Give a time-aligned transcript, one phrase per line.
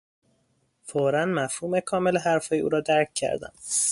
[0.83, 3.53] فورا مفهوم کامل حرفهای او را درک کردم.